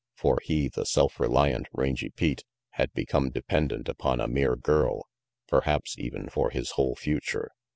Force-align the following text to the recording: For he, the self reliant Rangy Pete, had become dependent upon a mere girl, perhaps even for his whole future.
For 0.15 0.39
he, 0.43 0.67
the 0.67 0.87
self 0.87 1.19
reliant 1.19 1.67
Rangy 1.73 2.09
Pete, 2.09 2.43
had 2.71 2.91
become 2.93 3.29
dependent 3.29 3.87
upon 3.87 4.19
a 4.19 4.27
mere 4.27 4.55
girl, 4.55 5.05
perhaps 5.47 5.95
even 5.99 6.27
for 6.27 6.49
his 6.49 6.71
whole 6.71 6.95
future. 6.95 7.51